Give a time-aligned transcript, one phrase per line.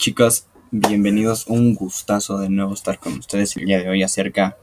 [0.00, 1.46] Chicos, bienvenidos.
[1.46, 4.56] Un gustazo de nuevo estar con ustedes el día de hoy acerca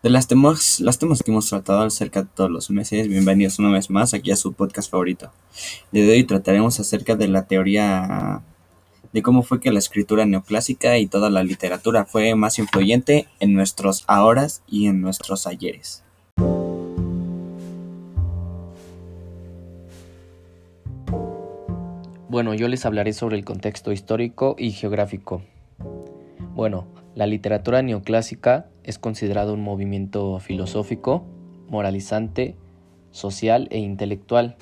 [0.00, 3.08] de las temas, las temas que hemos tratado acerca de todos los meses.
[3.08, 5.32] Bienvenidos una vez más aquí a su podcast favorito.
[5.90, 8.42] El día de hoy trataremos acerca de la teoría
[9.12, 13.54] de cómo fue que la escritura neoclásica y toda la literatura fue más influyente en
[13.54, 16.04] nuestros ahora y en nuestros ayeres.
[22.30, 25.42] Bueno, yo les hablaré sobre el contexto histórico y geográfico.
[26.54, 31.26] Bueno, la literatura neoclásica es considerada un movimiento filosófico,
[31.66, 32.54] moralizante,
[33.10, 34.56] social e intelectual,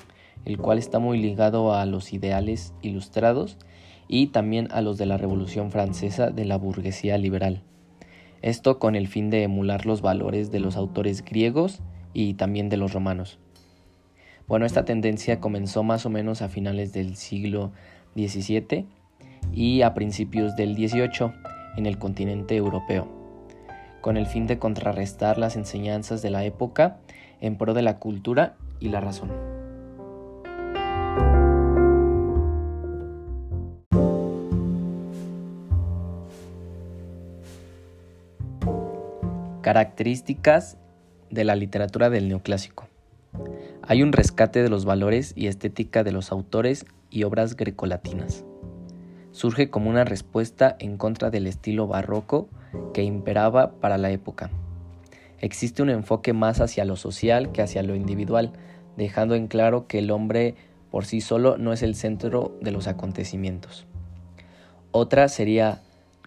[0.45, 3.59] el cual está muy ligado a los ideales ilustrados
[4.07, 7.61] y también a los de la Revolución Francesa de la burguesía liberal.
[8.41, 11.83] Esto con el fin de emular los valores de los autores griegos
[12.15, 13.37] y también de los romanos.
[14.49, 17.71] Bueno, esta tendencia comenzó más o menos a finales del siglo
[18.15, 18.87] XVII
[19.53, 21.31] y a principios del XVIII
[21.77, 23.07] en el continente europeo,
[24.01, 26.97] con el fin de contrarrestar las enseñanzas de la época
[27.41, 29.29] en pro de la cultura y la razón.
[39.61, 40.79] Características
[41.29, 42.88] de la literatura del neoclásico.
[43.89, 48.45] Hay un rescate de los valores y estética de los autores y obras grecolatinas.
[49.31, 52.49] Surge como una respuesta en contra del estilo barroco
[52.93, 54.51] que imperaba para la época.
[55.39, 58.53] Existe un enfoque más hacia lo social que hacia lo individual,
[58.95, 60.53] dejando en claro que el hombre
[60.91, 63.87] por sí solo no es el centro de los acontecimientos.
[64.91, 65.81] Otra sería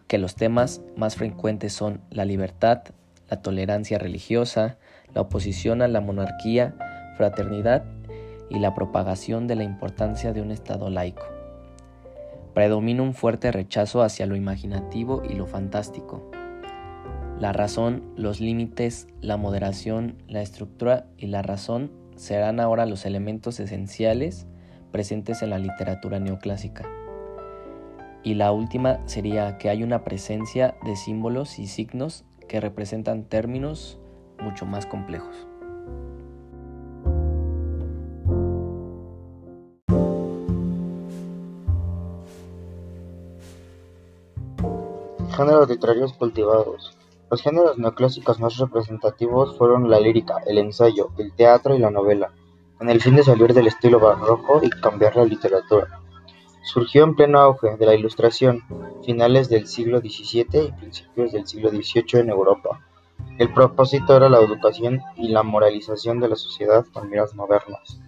[0.08, 2.82] que los temas más frecuentes son la libertad,
[3.30, 4.78] la tolerancia religiosa,
[5.14, 6.74] la oposición a la monarquía,
[7.22, 7.84] fraternidad
[8.50, 11.22] y la propagación de la importancia de un Estado laico.
[12.52, 16.28] Predomina un fuerte rechazo hacia lo imaginativo y lo fantástico.
[17.38, 23.60] La razón, los límites, la moderación, la estructura y la razón serán ahora los elementos
[23.60, 24.48] esenciales
[24.90, 26.90] presentes en la literatura neoclásica.
[28.24, 34.00] Y la última sería que hay una presencia de símbolos y signos que representan términos
[34.40, 35.51] mucho más complejos.
[45.36, 46.96] Géneros literarios cultivados.
[47.30, 52.32] Los géneros neoclásicos más representativos fueron la lírica, el ensayo, el teatro y la novela,
[52.76, 56.00] con el fin de salir del estilo barroco y cambiar la literatura.
[56.62, 58.62] Surgió en pleno auge de la Ilustración,
[59.06, 62.80] finales del siglo XVII y principios del siglo XVIII en Europa.
[63.38, 67.98] El propósito era la educación y la moralización de la sociedad con miras modernas.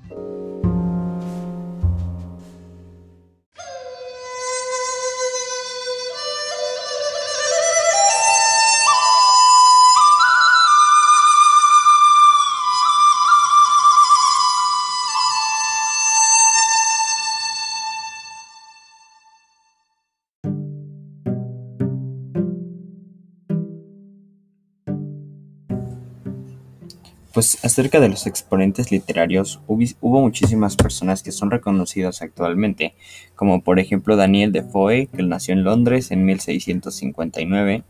[27.35, 32.95] Pues acerca de los exponentes literarios, hubo muchísimas personas que son reconocidas actualmente,
[33.35, 37.83] como por ejemplo Daniel Defoe, que nació en Londres en 1659,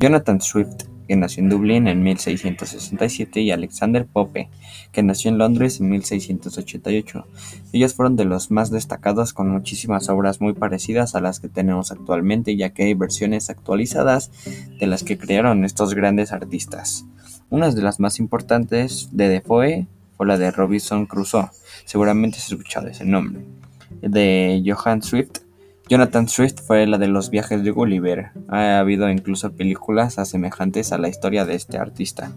[0.00, 4.50] Jonathan Swift, que nació en Dublín en 1667, y Alexander Pope,
[4.92, 7.26] que nació en Londres en 1688.
[7.72, 11.90] Ellos fueron de los más destacados con muchísimas obras muy parecidas a las que tenemos
[11.90, 14.30] actualmente, ya que hay versiones actualizadas
[14.78, 17.06] de las que crearon estos grandes artistas.
[17.50, 21.48] Una de las más importantes de Defoe fue la de Robinson Crusoe,
[21.86, 23.44] seguramente has escuchado ese nombre.
[24.02, 25.38] De Johann Swift,
[25.88, 28.32] Jonathan Swift fue la de los viajes de Gulliver.
[28.48, 32.30] Ha habido incluso películas semejantes a la historia de este artista.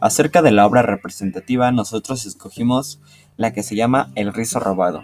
[0.00, 3.00] Acerca de la obra representativa, nosotros escogimos
[3.36, 5.02] la que se llama El rizo robado.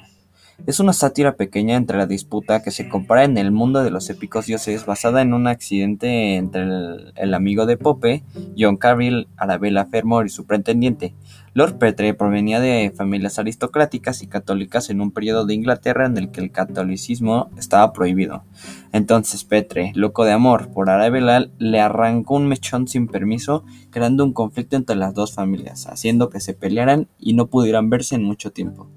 [0.66, 4.10] Es una sátira pequeña entre la disputa que se compara en el mundo de los
[4.10, 6.62] épicos dioses basada en un accidente entre
[7.14, 8.24] el, amigo de Pope,
[8.58, 11.14] John Carville, Arabella Fermor y su pretendiente.
[11.54, 16.30] Lord Petre provenía de familias aristocráticas y católicas en un periodo de Inglaterra en el
[16.30, 18.42] que el catolicismo estaba prohibido.
[18.92, 24.32] Entonces Petre, loco de amor por Arabella, le arrancó un mechón sin permiso, creando un
[24.32, 28.50] conflicto entre las dos familias, haciendo que se pelearan y no pudieran verse en mucho
[28.50, 28.88] tiempo.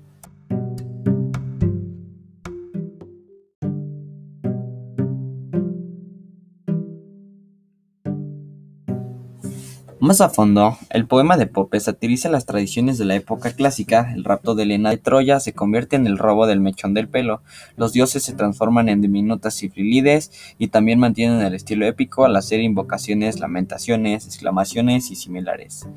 [10.02, 14.24] Más a fondo, el poema de Pope satiriza las tradiciones de la época clásica, el
[14.24, 17.44] rapto de Helena de Troya se convierte en el robo del mechón del pelo,
[17.78, 22.62] los dioses se transforman en diminutas cifrilides y también mantienen el estilo épico al hacer
[22.62, 25.88] invocaciones, lamentaciones, exclamaciones y similares.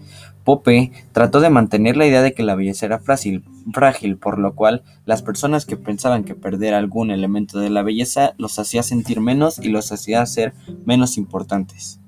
[0.45, 3.43] Pope trató de mantener la idea de que la belleza era frágil,
[3.73, 8.35] frágil, por lo cual las personas que pensaban que perder algún elemento de la belleza
[8.37, 10.53] los hacía sentir menos y los hacía ser
[10.85, 12.01] menos importantes.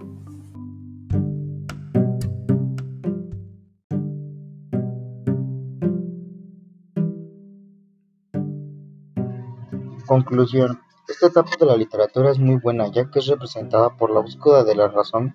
[10.07, 14.21] Conclusión: Esta etapa de la literatura es muy buena ya que es representada por la
[14.21, 15.35] búsqueda de la razón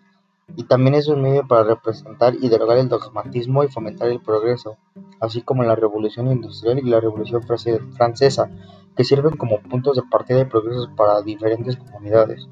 [0.56, 4.77] y también es un medio para representar y derogar el dogmatismo y fomentar el progreso,
[5.19, 8.50] así como la Revolución Industrial y la Revolución Francesa,
[8.95, 12.47] que sirven como puntos de partida y progresos para diferentes comunidades.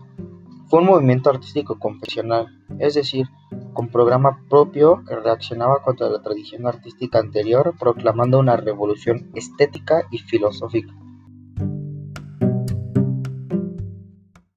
[0.67, 2.47] Fue un movimiento artístico confesional,
[2.79, 3.27] es decir,
[3.73, 10.19] con programa propio que reaccionaba contra la tradición artística anterior, proclamando una revolución estética y
[10.19, 10.93] filosófica.